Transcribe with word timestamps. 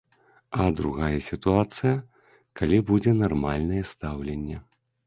А 0.61 0.63
другая 0.79 1.19
сітуацыя, 1.27 1.93
калі 2.61 2.83
будзе 2.89 3.17
нармальнае 3.23 3.83
стаўленне. 3.93 4.57